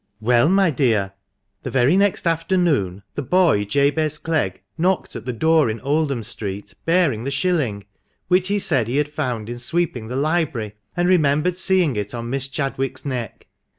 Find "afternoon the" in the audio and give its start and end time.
2.25-3.21